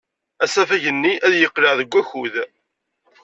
[0.43, 2.35] Asafag-nni ad yeqleɛ deg wakud?